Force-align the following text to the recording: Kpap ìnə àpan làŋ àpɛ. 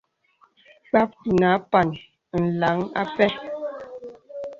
Kpap 0.87 1.09
ìnə 1.29 1.47
àpan 1.57 1.89
làŋ 2.59 2.77
àpɛ. 3.01 3.25